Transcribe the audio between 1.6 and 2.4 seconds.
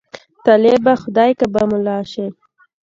ملا شې.